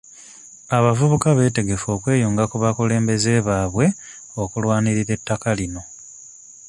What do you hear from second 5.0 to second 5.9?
ettaka lino.